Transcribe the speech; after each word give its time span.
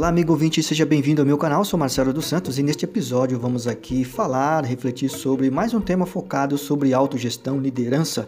Olá, 0.00 0.08
amigo 0.08 0.32
ouvinte, 0.32 0.62
seja 0.62 0.86
bem-vindo 0.86 1.20
ao 1.20 1.26
meu 1.26 1.36
canal. 1.36 1.62
Sou 1.62 1.78
Marcelo 1.78 2.10
dos 2.10 2.24
Santos 2.24 2.58
e 2.58 2.62
neste 2.62 2.86
episódio 2.86 3.38
vamos 3.38 3.66
aqui 3.66 4.02
falar, 4.02 4.64
refletir 4.64 5.10
sobre 5.10 5.50
mais 5.50 5.74
um 5.74 5.80
tema 5.82 6.06
focado 6.06 6.56
sobre 6.56 6.94
autogestão, 6.94 7.60
liderança, 7.60 8.26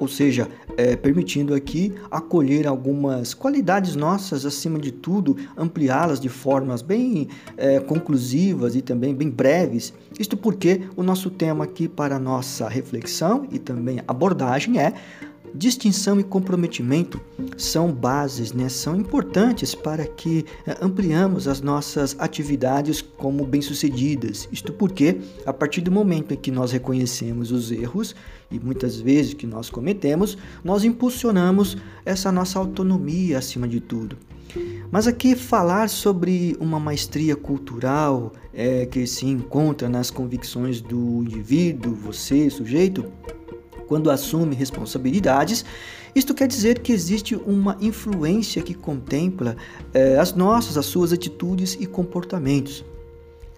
ou 0.00 0.08
seja, 0.08 0.48
é, 0.76 0.96
permitindo 0.96 1.54
aqui 1.54 1.94
acolher 2.10 2.66
algumas 2.66 3.34
qualidades 3.34 3.94
nossas, 3.94 4.44
acima 4.44 4.80
de 4.80 4.90
tudo, 4.90 5.36
ampliá-las 5.56 6.18
de 6.18 6.28
formas 6.28 6.82
bem 6.82 7.28
é, 7.56 7.78
conclusivas 7.78 8.74
e 8.74 8.82
também 8.82 9.14
bem 9.14 9.30
breves. 9.30 9.94
Isto 10.18 10.36
porque 10.36 10.88
o 10.96 11.04
nosso 11.04 11.30
tema 11.30 11.62
aqui 11.62 11.86
para 11.86 12.18
nossa 12.18 12.68
reflexão 12.68 13.46
e 13.52 13.60
também 13.60 14.02
abordagem 14.08 14.80
é 14.80 14.92
Distinção 15.54 16.18
e 16.18 16.24
comprometimento 16.24 17.20
são 17.58 17.92
bases, 17.92 18.52
né? 18.52 18.68
são 18.70 18.96
importantes 18.96 19.74
para 19.74 20.06
que 20.06 20.46
eh, 20.66 20.76
ampliamos 20.80 21.46
as 21.46 21.60
nossas 21.60 22.16
atividades 22.18 23.02
como 23.02 23.44
bem-sucedidas. 23.44 24.48
Isto 24.50 24.72
porque, 24.72 25.20
a 25.44 25.52
partir 25.52 25.82
do 25.82 25.92
momento 25.92 26.32
em 26.32 26.36
que 26.38 26.50
nós 26.50 26.72
reconhecemos 26.72 27.52
os 27.52 27.70
erros 27.70 28.14
e 28.50 28.58
muitas 28.58 28.98
vezes 28.98 29.34
que 29.34 29.46
nós 29.46 29.68
cometemos, 29.68 30.38
nós 30.64 30.84
impulsionamos 30.84 31.76
essa 32.04 32.32
nossa 32.32 32.58
autonomia 32.58 33.36
acima 33.36 33.68
de 33.68 33.80
tudo. 33.80 34.16
Mas 34.90 35.06
aqui 35.06 35.34
falar 35.34 35.88
sobre 35.88 36.56
uma 36.60 36.78
maestria 36.78 37.34
cultural 37.34 38.32
é, 38.52 38.84
que 38.84 39.06
se 39.06 39.26
encontra 39.26 39.88
nas 39.88 40.10
convicções 40.10 40.80
do 40.80 41.22
indivíduo, 41.22 41.94
você, 41.94 42.50
sujeito, 42.50 43.06
quando 43.86 44.10
assume 44.10 44.54
responsabilidades, 44.54 45.64
isto 46.14 46.34
quer 46.34 46.46
dizer 46.46 46.80
que 46.80 46.92
existe 46.92 47.34
uma 47.34 47.76
influência 47.80 48.62
que 48.62 48.74
contempla 48.74 49.56
eh, 49.94 50.18
as 50.18 50.34
nossas, 50.34 50.76
as 50.76 50.86
suas 50.86 51.12
atitudes 51.12 51.76
e 51.80 51.86
comportamentos. 51.86 52.84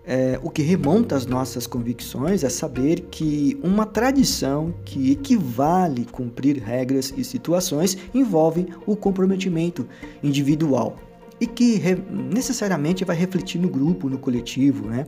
É, 0.06 0.38
o 0.42 0.50
que 0.50 0.60
remonta 0.60 1.16
às 1.16 1.24
nossas 1.24 1.66
convicções 1.66 2.44
é 2.44 2.50
saber 2.50 3.06
que 3.10 3.58
uma 3.62 3.86
tradição 3.86 4.74
que 4.84 5.10
equivale 5.10 6.04
cumprir 6.04 6.58
regras 6.58 7.12
e 7.16 7.24
situações 7.24 7.96
envolve 8.12 8.66
o 8.86 8.94
comprometimento 8.94 9.88
individual 10.22 10.98
e 11.40 11.46
que 11.46 11.80
necessariamente 12.10 13.02
vai 13.02 13.16
refletir 13.16 13.58
no 13.58 13.68
grupo, 13.68 14.10
no 14.10 14.18
coletivo, 14.18 14.88
né? 14.88 15.06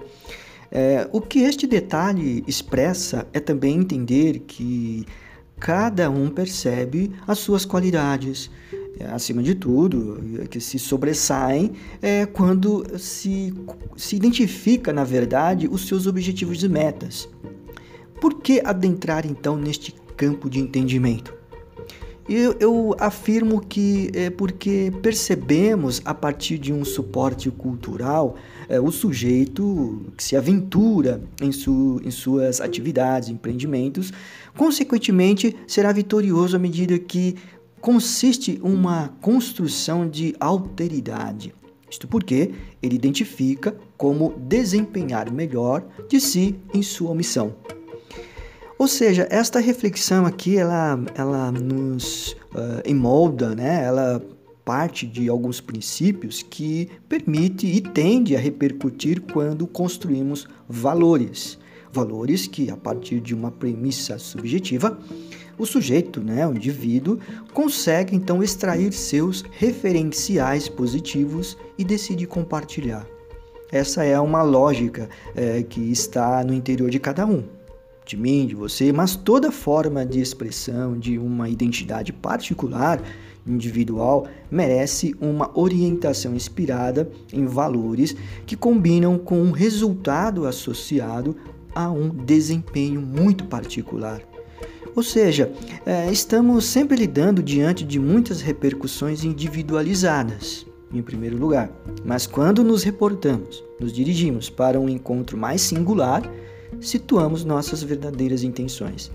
É, 0.71 1.09
o 1.13 1.21
que 1.21 1.41
este 1.41 1.67
detalhe 1.67 2.45
expressa 2.47 3.27
é 3.33 3.41
também 3.41 3.77
entender 3.77 4.41
que 4.41 5.05
cada 5.59 6.11
um 6.11 6.29
percebe 6.29 7.13
as 7.27 7.39
suas 7.39 7.65
qualidades, 7.65 8.51
é, 8.99 9.07
acima 9.07 9.43
de 9.43 9.55
tudo, 9.55 10.47
que 10.51 10.61
se 10.61 10.79
sobressaem 10.79 11.73
é, 12.01 12.27
quando 12.27 12.85
se, 12.99 13.53
se 13.97 14.17
identifica, 14.17 14.93
na 14.93 15.05
verdade, 15.05 15.69
os 15.71 15.87
seus 15.87 16.07
objetivos 16.07 16.63
e 16.63 16.69
metas. 16.69 17.29
Por 18.21 18.41
que 18.41 18.61
adentrar 18.65 19.27
então 19.27 19.57
neste 19.57 19.95
campo 20.17 20.49
de 20.49 20.59
entendimento? 20.59 21.36
Eu, 22.29 22.57
eu, 22.59 22.97
afirmo 22.99 23.61
que 23.61 24.11
é 24.13 24.31
porque 24.31 24.93
percebemos 25.01 26.03
a 26.05 26.13
partir 26.13 26.59
de 26.59 26.73
um 26.73 26.85
suporte 26.85 27.49
cultural 27.53 28.35
é, 28.69 28.81
o 28.81 28.91
sujeito 28.91 30.13
que 30.17 30.25
se 30.25 30.37
aventura 30.37 31.23
em, 31.41 31.53
su, 31.53 32.01
em 32.05 32.11
suas 32.11 32.61
atividades, 32.61 33.29
empreendimentos, 33.29 34.13
consequentemente 34.57 35.57
será 35.69 35.93
vitorioso 35.93 36.57
à 36.57 36.59
medida 36.59 36.99
que 36.99 37.37
consiste 37.81 38.59
uma 38.61 39.15
construção 39.21 40.09
de 40.09 40.35
alteridade. 40.41 41.55
Isto 41.89 42.09
porque 42.09 42.51
ele 42.83 42.97
identifica 42.97 43.77
como 43.97 44.35
desempenhar 44.37 45.33
melhor 45.33 45.87
de 46.09 46.21
si 46.21 46.57
em 46.75 46.83
sua 46.83 47.15
missão. 47.15 47.55
Ou 48.79 48.87
seja, 48.87 49.27
esta 49.31 49.59
reflexão 49.59 50.27
aqui, 50.27 50.59
ela, 50.59 51.01
ela 51.15 51.51
nos 51.51 52.33
uh, 52.55 52.83
emolda, 52.85 53.55
né? 53.55 53.83
ela 53.85 54.23
parte 54.67 55.07
de 55.07 55.29
alguns 55.29 55.61
princípios 55.61 56.43
que 56.43 56.91
permite 57.09 57.67
e 57.67 57.81
tende 57.81 58.37
a 58.37 58.39
repercutir 58.39 59.23
quando 59.33 59.67
construímos 59.67 60.47
valores. 60.69 61.59
Valores 61.91 62.47
que, 62.47 62.69
a 62.69 62.77
partir 62.77 63.21
de 63.21 63.35
uma 63.35 63.51
premissa 63.51 64.19
subjetiva, 64.19 64.99
o 65.57 65.65
sujeito, 65.65 66.21
né, 66.21 66.47
o 66.47 66.55
indivíduo, 66.55 67.19
consegue 67.55 68.15
então 68.15 68.43
extrair 68.43 68.93
seus 68.93 69.43
referenciais 69.53 70.69
positivos 70.69 71.57
e 71.79 71.85
decide 71.85 72.27
compartilhar. 72.27 73.07
Essa 73.73 74.05
é 74.05 74.21
uma 74.21 74.43
lógica 74.43 75.09
é, 75.35 75.63
que 75.63 75.81
está 75.81 76.45
no 76.45 76.53
interior 76.53 76.91
de 76.91 76.99
cada 76.99 77.25
um 77.25 77.56
de 78.07 78.17
mim, 78.17 78.47
de 78.47 78.55
você, 78.55 78.93
mas 78.93 79.17
toda 79.17 79.51
forma 79.51 80.07
de 80.07 80.21
expressão 80.21 80.97
de 80.97 81.19
uma 81.19 81.49
identidade 81.49 82.13
particular, 82.13 83.03
individual, 83.45 84.27
merece 84.51 85.15
uma 85.21 85.51
orientação 85.59 86.35
inspirada 86.35 87.11
em 87.33 87.47
valores 87.47 88.17
que 88.47 88.57
combinam 88.57 89.19
com 89.19 89.41
um 89.41 89.51
resultado 89.51 90.47
associado 90.47 91.37
a 91.75 91.91
um 91.91 92.09
desempenho 92.09 93.01
muito 93.01 93.45
particular. 93.45 94.23
Ou 94.95 95.03
seja, 95.03 95.53
é, 95.85 96.11
estamos 96.11 96.65
sempre 96.65 96.97
lidando 96.97 97.43
diante 97.43 97.85
de 97.85 97.99
muitas 97.99 98.41
repercussões 98.41 99.25
individualizadas, 99.25 100.65
em 100.93 101.03
primeiro 101.03 101.37
lugar. 101.37 101.71
Mas 102.05 102.27
quando 102.27 102.65
nos 102.65 102.83
reportamos, 102.83 103.63
nos 103.79 103.93
dirigimos 103.93 104.49
para 104.49 104.81
um 104.81 104.89
encontro 104.89 105.37
mais 105.37 105.61
singular, 105.61 106.23
situamos 106.81 107.45
nossas 107.45 107.83
verdadeiras 107.83 108.43
intenções. 108.43 109.11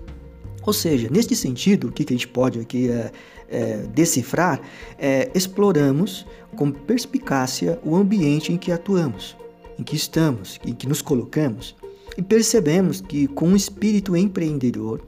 Ou 0.63 0.73
seja, 0.73 1.09
neste 1.09 1.35
sentido, 1.35 1.87
o 1.87 1.91
que, 1.91 2.03
a 2.07 2.11
gente 2.11 2.27
pode 2.27 2.59
aqui 2.59 2.89
é, 2.89 3.11
é, 3.49 3.77
decifrar 3.93 4.61
é 4.97 5.31
exploramos 5.33 6.25
com 6.55 6.71
perspicácia 6.71 7.79
o 7.83 7.95
ambiente 7.95 8.53
em 8.53 8.57
que 8.57 8.71
atuamos, 8.71 9.35
em 9.79 9.83
que 9.83 9.95
estamos, 9.95 10.59
em 10.65 10.73
que 10.73 10.87
nos 10.87 11.01
colocamos 11.01 11.75
e 12.17 12.21
percebemos 12.21 13.01
que 13.01 13.27
com 13.27 13.49
um 13.49 13.55
espírito 13.55 14.15
empreendedor, 14.15 15.01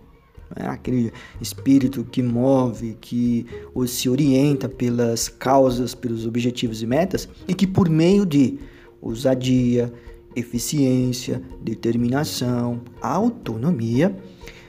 né, 0.56 0.68
aquele 0.68 1.12
espírito 1.42 2.04
que 2.04 2.22
move, 2.22 2.98
que 3.00 3.46
se 3.88 4.10
orienta 4.10 4.70
pelas 4.70 5.28
causas, 5.28 5.94
pelos 5.94 6.26
objetivos 6.26 6.82
e 6.82 6.88
metas 6.88 7.28
e 7.48 7.54
que 7.54 7.68
por 7.68 7.90
meio 7.90 8.26
de 8.26 8.58
ousadia, 9.02 9.92
eficiência, 10.36 11.42
determinação, 11.62 12.82
autonomia, 13.02 14.16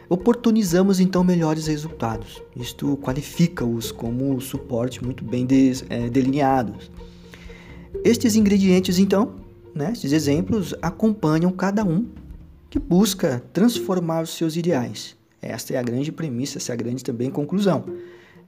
oportunizamos 0.09 1.01
então 1.01 1.25
melhores 1.25 1.67
resultados. 1.67 2.43
Isto 2.57 2.97
qualifica-os 2.99 3.91
como 3.91 4.41
suporte 4.41 5.03
muito 5.03 5.25
bem 5.25 5.47
des, 5.47 5.85
é, 5.89 6.09
delineados. 6.09 6.91
Estes 8.05 8.37
ingredientes, 8.37 8.99
então, 8.99 9.35
né, 9.75 9.93
estes 9.93 10.13
exemplos, 10.13 10.75
acompanham 10.83 11.51
cada 11.53 11.85
um 11.85 12.07
que 12.69 12.79
busca 12.79 13.43
transformar 13.53 14.23
os 14.23 14.31
seus 14.31 14.57
ideais. 14.57 15.17
Esta 15.41 15.75
é 15.75 15.77
a 15.77 15.83
grande 15.83 16.11
premissa, 16.11 16.59
essa 16.59 16.73
é 16.73 16.75
a 16.75 16.77
grande 16.77 17.05
também 17.05 17.31
conclusão. 17.31 17.85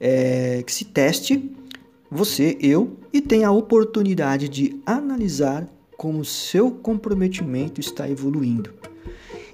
É, 0.01 0.63
que 0.67 0.73
se 0.73 0.85
teste 0.85 1.53
você, 2.11 2.57
eu, 2.61 2.97
e 3.13 3.21
tenha 3.21 3.49
a 3.49 3.53
oportunidade 3.53 4.49
de 4.49 4.81
analisar 4.87 5.69
como 5.97 6.25
seu 6.25 6.71
comprometimento 6.71 7.81
está 7.81 8.09
evoluindo. 8.09 8.71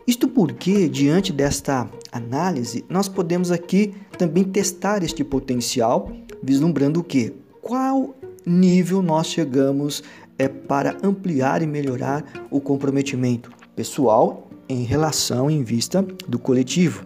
Isto 0.06 0.26
porque, 0.26 0.88
diante 0.88 1.32
desta 1.32 1.88
análise, 2.10 2.84
nós 2.88 3.08
podemos 3.08 3.50
aqui 3.50 3.94
também 4.18 4.42
testar 4.42 5.02
este 5.04 5.22
potencial, 5.22 6.10
vislumbrando 6.42 7.00
o 7.00 7.04
que? 7.04 7.32
Qual 7.60 8.14
nível 8.44 9.02
nós 9.02 9.28
chegamos 9.28 10.02
é, 10.38 10.48
para 10.48 10.96
ampliar 11.02 11.62
e 11.62 11.66
melhorar 11.66 12.24
o 12.50 12.60
comprometimento 12.60 13.50
pessoal 13.76 14.50
em 14.68 14.84
relação 14.84 15.50
em 15.50 15.62
vista 15.62 16.04
do 16.26 16.38
coletivo. 16.38 17.04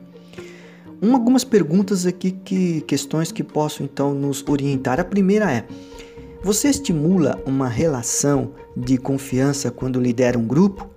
Um, 1.03 1.15
algumas 1.15 1.44
perguntas 1.44 2.06
aqui 2.06 2.31
que 2.31 2.81
questões 2.83 3.31
que 3.31 3.43
possam 3.43 3.85
então 3.85 4.15
nos 4.15 4.43
orientar. 4.49 4.99
A 4.99 5.05
primeira 5.05 5.50
é: 5.50 5.67
você 6.43 6.69
estimula 6.69 7.43
uma 7.47 7.69
relação 7.69 8.53
de 8.77 8.99
confiança 8.99 9.71
quando 9.71 10.00
lidera 10.00 10.38
um 10.38 10.47
grupo? 10.47 10.88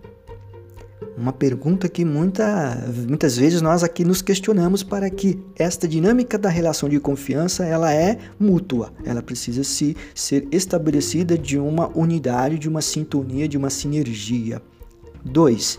Uma 1.17 1.33
pergunta 1.33 1.89
que 1.89 2.05
muita, 2.05 2.81
muitas 3.07 3.35
vezes 3.35 3.61
nós 3.61 3.83
aqui 3.83 4.05
nos 4.05 4.21
questionamos 4.21 4.83
para 4.83 5.09
que 5.09 5.37
esta 5.57 5.87
dinâmica 5.87 6.37
da 6.37 6.49
relação 6.49 6.87
de 6.87 6.97
confiança 6.99 7.65
ela 7.65 7.93
é 7.93 8.17
mútua, 8.39 8.93
ela 9.03 9.21
precisa 9.21 9.63
se 9.63 9.97
ser 10.15 10.47
estabelecida 10.49 11.37
de 11.37 11.59
uma 11.59 11.89
unidade, 11.97 12.57
de 12.57 12.69
uma 12.69 12.81
sintonia, 12.81 13.49
de 13.49 13.57
uma 13.57 13.69
sinergia. 13.69 14.61
2. 15.25 15.77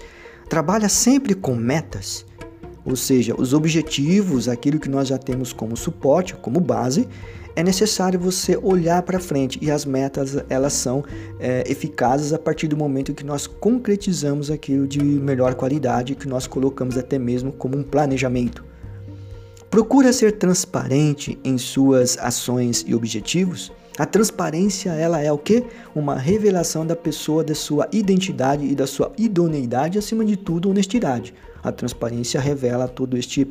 Trabalha 0.49 0.89
sempre 0.89 1.35
com 1.35 1.55
metas. 1.55 2.27
Ou 2.85 2.97
seja, 2.97 3.35
os 3.39 3.53
objetivos, 3.53 4.49
aquilo 4.49 4.79
que 4.79 4.89
nós 4.89 5.09
já 5.09 5.19
temos 5.19 5.53
como 5.53 5.77
suporte, 5.77 6.35
como 6.35 6.61
base, 6.61 7.09
é 7.57 7.63
necessário 7.63 8.19
você 8.19 8.57
olhar 8.57 9.03
para 9.03 9.19
frente 9.19 9.59
e 9.61 9.71
as 9.71 9.85
metas 9.85 10.37
elas 10.49 10.73
são 10.73 11.05
é, 11.39 11.65
eficazes 11.71 12.33
a 12.33 12.39
partir 12.39 12.69
do 12.69 12.77
momento 12.77 13.13
que 13.13 13.25
nós 13.25 13.47
concretizamos 13.47 14.51
aquilo 14.51 14.87
de 14.87 15.03
melhor 15.03 15.55
qualidade 15.55 16.15
que 16.15 16.29
nós 16.29 16.47
colocamos 16.47 16.97
até 16.97 17.19
mesmo 17.19 17.53
como 17.53 17.77
um 17.77 17.83
planejamento. 17.83 18.65
Procura 19.69 20.13
ser 20.13 20.33
transparente 20.33 21.39
em 21.45 21.57
suas 21.57 22.19
ações 22.19 22.85
e 22.87 22.95
objetivos. 22.95 23.73
A 24.01 24.07
transparência 24.07 24.93
ela 24.93 25.21
é 25.21 25.31
o 25.31 25.37
que? 25.37 25.63
Uma 25.95 26.17
revelação 26.17 26.87
da 26.87 26.97
pessoa, 26.97 27.45
da 27.45 27.55
sua 27.55 27.87
identidade 27.93 28.65
e 28.65 28.75
da 28.75 28.87
sua 28.87 29.13
idoneidade, 29.19 29.99
acima 29.99 30.25
de 30.25 30.39
tudo, 30.39 30.71
honestidade. 30.71 31.35
A 31.63 31.71
transparência 31.71 32.41
revela 32.41 32.89
todo 32.89 33.15
este 33.15 33.47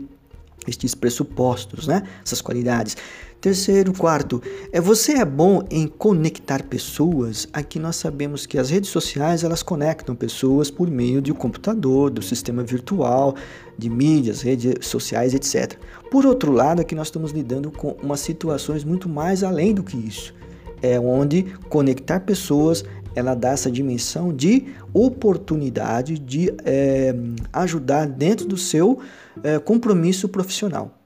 estes 0.68 0.96
pressupostos, 0.96 1.88
né? 1.88 2.04
Essas 2.24 2.42
qualidades. 2.42 2.96
Terceiro, 3.42 3.94
quarto, 3.94 4.44
é 4.70 4.82
você 4.82 5.14
é 5.14 5.24
bom 5.24 5.64
em 5.72 5.88
conectar 5.88 6.62
pessoas. 6.64 7.48
Aqui 7.54 7.80
nós 7.80 7.96
sabemos 7.96 8.46
que 8.46 8.58
as 8.58 8.70
redes 8.70 8.90
sociais 8.90 9.46
elas 9.46 9.64
conectam 9.64 10.14
pessoas 10.14 10.70
por 10.70 10.92
meio 10.92 11.22
um 11.22 11.34
computador, 11.34 12.10
do 12.10 12.22
sistema 12.22 12.64
virtual, 12.64 13.36
de 13.78 13.90
mídias, 13.90 14.42
redes 14.42 14.86
sociais, 14.86 15.34
etc. 15.34 15.80
Por 16.12 16.26
outro 16.26 16.52
lado, 16.52 16.82
aqui 16.82 16.94
nós 16.94 17.08
estamos 17.08 17.32
lidando 17.32 17.72
com 17.72 17.96
umas 18.04 18.20
situações 18.20 18.84
muito 18.84 19.08
mais 19.08 19.42
além 19.42 19.74
do 19.74 19.84
que 19.84 19.96
isso. 19.96 20.34
É 20.82 21.00
onde 21.00 21.44
conectar 21.70 22.20
pessoas 22.20 22.84
ela 23.16 23.34
dá 23.34 23.50
essa 23.50 23.72
dimensão 23.72 24.34
de 24.34 24.68
oportunidade 24.94 26.18
de 26.18 26.54
é, 26.64 27.14
ajudar 27.52 28.08
dentro 28.08 28.48
do 28.48 28.58
seu 28.58 29.00
é, 29.44 29.60
compromisso 29.60 30.30
profissional 30.30 30.98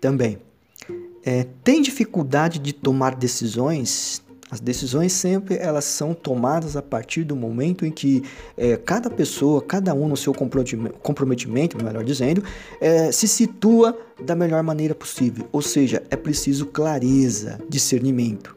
também. 0.00 0.38
É, 1.24 1.46
tem 1.64 1.82
dificuldade 1.82 2.58
de 2.58 2.72
tomar 2.72 3.14
decisões? 3.14 4.22
As 4.48 4.60
decisões 4.60 5.12
sempre 5.12 5.56
elas 5.56 5.84
são 5.84 6.14
tomadas 6.14 6.76
a 6.76 6.82
partir 6.82 7.24
do 7.24 7.34
momento 7.34 7.84
em 7.84 7.90
que 7.90 8.22
cada 8.84 9.10
pessoa, 9.10 9.60
cada 9.60 9.92
um 9.92 10.06
no 10.06 10.16
seu 10.16 10.32
comprometimento, 10.32 11.84
melhor 11.84 12.04
dizendo, 12.04 12.44
se 13.12 13.26
situa 13.26 13.98
da 14.24 14.36
melhor 14.36 14.62
maneira 14.62 14.94
possível. 14.94 15.48
Ou 15.50 15.60
seja, 15.60 16.00
é 16.10 16.14
preciso 16.14 16.66
clareza, 16.66 17.58
discernimento. 17.68 18.55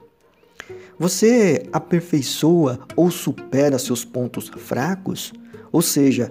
Você 1.00 1.64
aperfeiçoa 1.72 2.78
ou 2.94 3.10
supera 3.10 3.80
seus 3.80 4.04
pontos 4.04 4.50
fracos? 4.50 5.32
Ou 5.72 5.82
seja, 5.82 6.30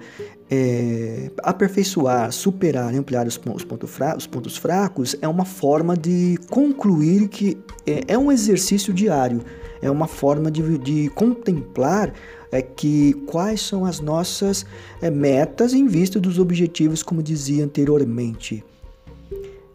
é, 0.50 1.30
aperfeiçoar, 1.42 2.30
superar, 2.32 2.94
ampliar 2.94 3.26
os, 3.26 3.40
os, 3.54 3.64
pontos 3.64 3.90
fracos, 3.90 4.24
os 4.24 4.26
pontos 4.26 4.56
fracos 4.58 5.16
é 5.22 5.28
uma 5.28 5.46
forma 5.46 5.96
de 5.96 6.38
concluir 6.50 7.28
que 7.28 7.56
é, 7.86 8.02
é 8.08 8.18
um 8.18 8.30
exercício 8.30 8.92
diário, 8.92 9.42
é 9.80 9.90
uma 9.90 10.06
forma 10.06 10.50
de, 10.50 10.76
de 10.78 11.08
contemplar 11.10 12.12
é, 12.52 12.60
que 12.60 13.14
quais 13.26 13.62
são 13.62 13.86
as 13.86 14.00
nossas 14.00 14.66
é, 15.00 15.10
metas 15.10 15.72
em 15.72 15.86
vista 15.86 16.20
dos 16.20 16.38
objetivos, 16.38 17.02
como 17.02 17.22
dizia 17.22 17.64
anteriormente. 17.64 18.64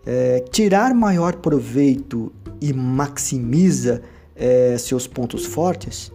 É, 0.05 0.43
tirar 0.51 0.93
maior 0.93 1.37
proveito 1.37 2.31
e 2.59 2.73
maximiza 2.73 4.01
é, 4.35 4.77
seus 4.77 5.07
pontos 5.07 5.45
fortes, 5.45 6.11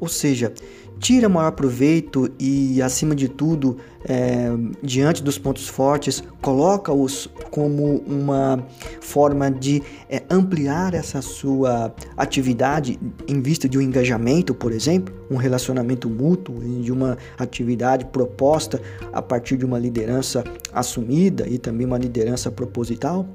ou 0.00 0.08
seja, 0.08 0.52
tira 0.98 1.28
maior 1.28 1.52
proveito 1.52 2.30
e, 2.38 2.80
acima 2.80 3.14
de 3.14 3.28
tudo, 3.28 3.76
é, 4.06 4.48
diante 4.82 5.22
dos 5.22 5.38
pontos 5.38 5.68
fortes, 5.68 6.22
coloca-os 6.40 7.28
como 7.50 7.98
uma 8.06 8.66
forma 9.00 9.50
de 9.50 9.82
é, 10.08 10.22
ampliar 10.30 10.94
essa 10.94 11.20
sua 11.20 11.94
atividade 12.16 12.98
em 13.28 13.40
vista 13.40 13.68
de 13.68 13.78
um 13.78 13.80
engajamento, 13.80 14.54
por 14.54 14.72
exemplo, 14.72 15.14
um 15.30 15.36
relacionamento 15.36 16.08
mútuo, 16.08 16.58
de 16.82 16.92
uma 16.92 17.18
atividade 17.38 18.06
proposta 18.06 18.80
a 19.12 19.20
partir 19.20 19.56
de 19.56 19.64
uma 19.64 19.78
liderança 19.78 20.44
assumida 20.72 21.46
e 21.48 21.58
também 21.58 21.86
uma 21.86 21.98
liderança 21.98 22.50
proposital. 22.50 23.28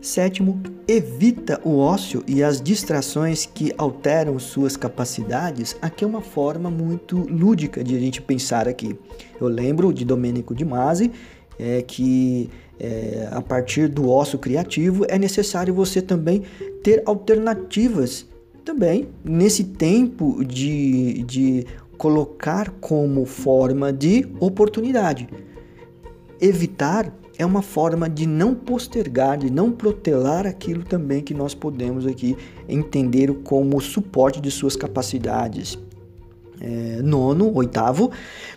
Sétimo, 0.00 0.60
evita 0.86 1.60
o 1.64 1.78
ócio 1.78 2.22
e 2.26 2.42
as 2.42 2.60
distrações 2.60 3.46
que 3.46 3.72
alteram 3.78 4.38
suas 4.38 4.76
capacidades. 4.76 5.76
Aqui 5.80 6.04
é 6.04 6.06
uma 6.06 6.20
forma 6.20 6.70
muito 6.70 7.16
lúdica 7.16 7.82
de 7.82 7.96
a 7.96 7.98
gente 7.98 8.20
pensar 8.20 8.68
aqui. 8.68 8.98
Eu 9.40 9.48
lembro 9.48 9.92
de 9.92 10.04
Domênico 10.04 10.54
de 10.54 10.64
Masi, 10.64 11.10
é, 11.58 11.80
que 11.82 12.50
é, 12.78 13.28
a 13.30 13.40
partir 13.40 13.88
do 13.88 14.10
ócio 14.10 14.38
criativo 14.38 15.04
é 15.08 15.18
necessário 15.18 15.72
você 15.72 16.02
também 16.02 16.42
ter 16.82 17.02
alternativas 17.06 18.26
também 18.64 19.08
nesse 19.24 19.64
tempo 19.64 20.44
de, 20.44 21.22
de 21.22 21.66
colocar 21.96 22.70
como 22.80 23.24
forma 23.24 23.92
de 23.92 24.26
oportunidade. 24.40 25.28
Evitar 26.40 27.12
é 27.36 27.44
uma 27.44 27.62
forma 27.62 28.08
de 28.08 28.26
não 28.26 28.54
postergar, 28.54 29.38
de 29.38 29.50
não 29.50 29.72
protelar 29.72 30.46
aquilo 30.46 30.84
também 30.84 31.22
que 31.22 31.34
nós 31.34 31.54
podemos 31.54 32.06
aqui 32.06 32.36
entender 32.68 33.32
como 33.42 33.80
suporte 33.80 34.40
de 34.40 34.50
suas 34.50 34.76
capacidades. 34.76 35.78
É, 36.60 37.02
nono, 37.02 37.52
oitavo, 37.54 38.10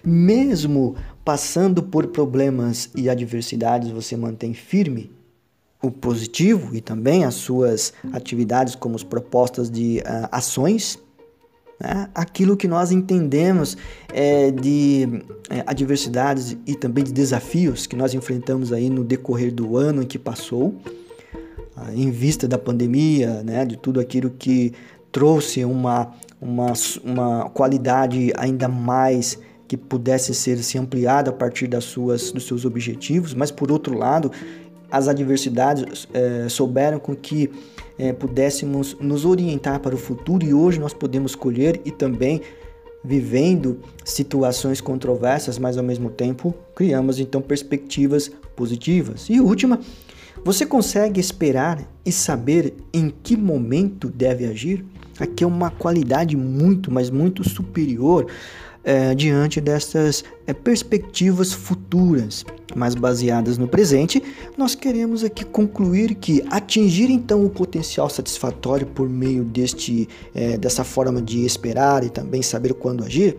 mesmo 0.03 0.95
passando 1.25 1.81
por 1.83 2.07
problemas 2.07 2.89
e 2.95 3.09
adversidades, 3.09 3.89
você 3.89 4.15
mantém 4.15 4.53
firme 4.53 5.11
o 5.81 5.91
positivo 5.91 6.75
e 6.75 6.81
também 6.81 7.25
as 7.25 7.35
suas 7.35 7.93
atividades 8.13 8.75
como 8.75 8.95
as 8.95 9.03
propostas 9.03 9.69
de 9.69 9.99
uh, 9.99 10.27
ações 10.31 10.99
né? 11.79 12.09
Aquilo 12.13 12.57
que 12.57 12.67
nós 12.67 12.91
entendemos 12.91 13.77
é, 14.13 14.51
de 14.51 15.23
é, 15.49 15.63
adversidades 15.65 16.57
e 16.65 16.75
também 16.75 17.03
de 17.03 17.11
desafios 17.11 17.85
que 17.85 17.95
nós 17.95 18.13
enfrentamos 18.13 18.73
aí 18.73 18.89
no 18.89 19.03
decorrer 19.03 19.53
do 19.53 19.77
ano 19.77 20.05
que 20.05 20.17
passou, 20.17 20.75
ah, 21.75 21.93
em 21.93 22.09
vista 22.09 22.47
da 22.47 22.57
pandemia, 22.57 23.43
né? 23.43 23.65
de 23.65 23.77
tudo 23.77 23.99
aquilo 23.99 24.31
que 24.31 24.73
trouxe 25.11 25.63
uma, 25.63 26.11
uma, 26.41 26.73
uma 27.03 27.49
qualidade 27.49 28.33
ainda 28.35 28.67
mais 28.67 29.39
que 29.67 29.77
pudesse 29.77 30.33
ser 30.33 30.57
se 30.63 30.77
ampliada 30.77 31.29
a 31.29 31.33
partir 31.33 31.67
das 31.67 31.83
suas, 31.83 32.31
dos 32.31 32.47
seus 32.47 32.65
objetivos, 32.65 33.33
mas 33.33 33.51
por 33.51 33.71
outro 33.71 33.97
lado, 33.97 34.31
as 34.89 35.07
adversidades 35.07 36.07
é, 36.13 36.47
souberam 36.47 36.99
com 36.99 37.13
que 37.13 37.51
é, 37.97 38.13
pudéssemos 38.13 38.95
nos 38.99 39.25
orientar 39.25 39.79
para 39.79 39.95
o 39.95 39.97
futuro 39.97 40.45
e 40.45 40.53
hoje 40.53 40.79
nós 40.79 40.93
podemos 40.93 41.35
colher 41.35 41.81
e 41.83 41.91
também 41.91 42.41
vivendo 43.03 43.79
situações 44.03 44.81
controversas, 44.81 45.57
mas 45.57 45.77
ao 45.77 45.83
mesmo 45.83 46.09
tempo 46.09 46.53
criamos 46.75 47.19
então 47.19 47.41
perspectivas 47.41 48.31
positivas. 48.55 49.29
E 49.29 49.39
última, 49.39 49.79
você 50.43 50.65
consegue 50.65 51.19
esperar 51.19 51.81
e 52.05 52.11
saber 52.11 52.73
em 52.93 53.09
que 53.09 53.35
momento 53.35 54.09
deve 54.09 54.45
agir? 54.45 54.85
Aqui 55.19 55.43
é 55.43 55.47
uma 55.47 55.71
qualidade 55.71 56.37
muito, 56.37 56.91
mas 56.91 57.09
muito 57.09 57.47
superior 57.47 58.27
é, 58.83 59.13
diante 59.13 59.59
dessas 59.59 60.23
é, 60.45 60.53
perspectivas 60.53 61.53
futuras, 61.53 62.45
mas 62.75 62.95
baseadas 62.95 63.57
no 63.57 63.67
presente, 63.67 64.21
nós 64.57 64.75
queremos 64.75 65.23
aqui 65.23 65.43
concluir 65.45 66.15
que 66.15 66.43
atingir 66.49 67.09
então 67.09 67.45
o 67.45 67.49
potencial 67.49 68.09
satisfatório 68.09 68.87
por 68.87 69.09
meio 69.09 69.43
deste, 69.43 70.07
é, 70.33 70.57
dessa 70.57 70.83
forma 70.83 71.21
de 71.21 71.45
esperar 71.45 72.03
e 72.03 72.09
também 72.09 72.41
saber 72.41 72.73
quando 72.73 73.03
agir 73.03 73.37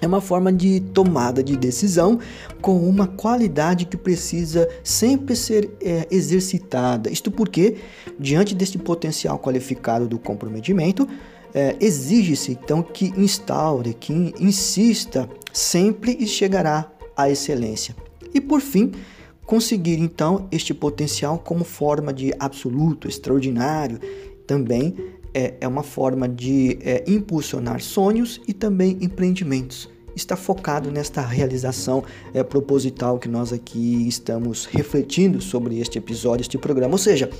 é 0.00 0.06
uma 0.06 0.20
forma 0.20 0.52
de 0.52 0.80
tomada 0.80 1.42
de 1.42 1.56
decisão 1.56 2.18
com 2.60 2.78
uma 2.86 3.06
qualidade 3.06 3.86
que 3.86 3.96
precisa 3.96 4.68
sempre 4.84 5.34
ser 5.34 5.70
é, 5.80 6.06
exercitada. 6.10 7.10
Isto 7.10 7.30
porque, 7.30 7.76
diante 8.18 8.54
deste 8.54 8.78
potencial 8.78 9.38
qualificado 9.38 10.06
do 10.06 10.18
comprometimento, 10.18 11.08
é, 11.56 11.74
exige-se 11.80 12.52
então 12.52 12.82
que 12.82 13.14
instaure, 13.16 13.94
que 13.94 14.12
insista 14.38 15.26
sempre 15.54 16.14
e 16.20 16.26
chegará 16.26 16.92
à 17.16 17.30
excelência. 17.30 17.96
E 18.34 18.42
por 18.42 18.60
fim, 18.60 18.92
conseguir 19.46 19.98
então 19.98 20.46
este 20.52 20.74
potencial 20.74 21.38
como 21.38 21.64
forma 21.64 22.12
de 22.12 22.30
absoluto, 22.38 23.08
extraordinário, 23.08 23.98
também 24.46 24.94
é, 25.32 25.54
é 25.62 25.66
uma 25.66 25.82
forma 25.82 26.28
de 26.28 26.76
é, 26.82 27.02
impulsionar 27.08 27.80
sonhos 27.80 28.38
e 28.46 28.52
também 28.52 28.98
empreendimentos. 29.00 29.88
Está 30.14 30.36
focado 30.36 30.90
nesta 30.90 31.22
realização 31.22 32.04
é, 32.34 32.42
proposital 32.42 33.18
que 33.18 33.28
nós 33.28 33.50
aqui 33.50 34.06
estamos 34.06 34.66
refletindo 34.66 35.40
sobre 35.40 35.78
este 35.78 35.96
episódio, 35.96 36.42
este 36.42 36.58
programa. 36.58 36.92
Ou 36.92 36.98
seja, 36.98 37.30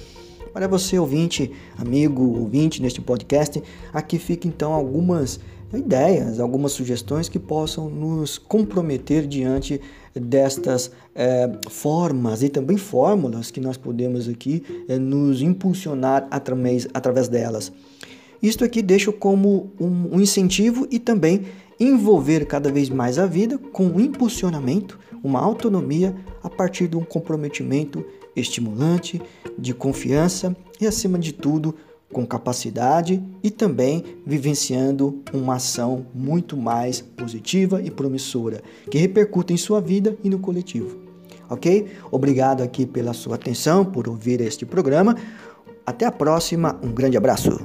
para 0.56 0.66
você, 0.66 0.98
ouvinte, 0.98 1.52
amigo, 1.76 2.40
ouvinte 2.40 2.80
neste 2.80 2.98
podcast, 2.98 3.62
aqui 3.92 4.18
fica 4.18 4.48
então 4.48 4.72
algumas 4.72 5.38
ideias, 5.70 6.40
algumas 6.40 6.72
sugestões 6.72 7.28
que 7.28 7.38
possam 7.38 7.90
nos 7.90 8.38
comprometer 8.38 9.26
diante 9.26 9.78
destas 10.14 10.90
é, 11.14 11.52
formas 11.68 12.42
e 12.42 12.48
também 12.48 12.78
fórmulas 12.78 13.50
que 13.50 13.60
nós 13.60 13.76
podemos 13.76 14.30
aqui 14.30 14.62
é, 14.88 14.98
nos 14.98 15.42
impulsionar 15.42 16.26
através, 16.30 16.88
através 16.94 17.28
delas. 17.28 17.70
Isto 18.42 18.64
aqui 18.64 18.80
deixo 18.80 19.12
como 19.12 19.70
um, 19.78 20.16
um 20.16 20.20
incentivo 20.22 20.88
e 20.90 20.98
também 20.98 21.42
envolver 21.78 22.46
cada 22.46 22.72
vez 22.72 22.88
mais 22.88 23.18
a 23.18 23.26
vida 23.26 23.58
com 23.58 23.84
um 23.88 24.00
impulsionamento, 24.00 24.98
uma 25.22 25.38
autonomia 25.38 26.16
a 26.42 26.48
partir 26.48 26.88
de 26.88 26.96
um 26.96 27.04
comprometimento 27.04 28.02
estimulante, 28.36 29.20
de 29.58 29.72
confiança 29.72 30.54
e, 30.80 30.86
acima 30.86 31.18
de 31.18 31.32
tudo, 31.32 31.74
com 32.12 32.24
capacidade 32.24 33.22
e 33.42 33.50
também 33.50 34.04
vivenciando 34.24 35.22
uma 35.32 35.56
ação 35.56 36.06
muito 36.14 36.56
mais 36.56 37.00
positiva 37.00 37.82
e 37.82 37.90
promissora, 37.90 38.62
que 38.90 38.98
repercuta 38.98 39.52
em 39.52 39.56
sua 39.56 39.80
vida 39.80 40.16
e 40.22 40.30
no 40.30 40.38
coletivo. 40.38 40.98
Ok? 41.48 41.86
Obrigado 42.10 42.62
aqui 42.62 42.86
pela 42.86 43.12
sua 43.12 43.36
atenção, 43.36 43.84
por 43.84 44.08
ouvir 44.08 44.40
este 44.40 44.64
programa. 44.64 45.16
Até 45.84 46.04
a 46.04 46.12
próxima, 46.12 46.78
um 46.82 46.92
grande 46.92 47.16
abraço. 47.16 47.60